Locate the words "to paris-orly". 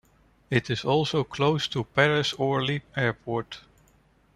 1.67-2.81